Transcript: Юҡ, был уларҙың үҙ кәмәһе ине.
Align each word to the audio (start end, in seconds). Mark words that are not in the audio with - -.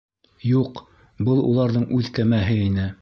Юҡ, 0.51 0.81
был 1.27 1.43
уларҙың 1.51 1.85
үҙ 1.99 2.11
кәмәһе 2.17 2.57
ине. 2.71 2.89